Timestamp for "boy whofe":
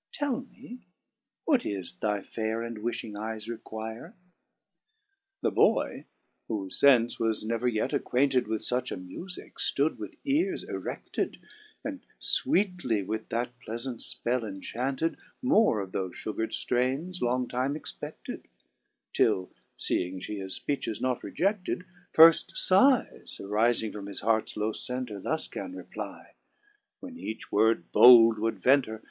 5.51-6.79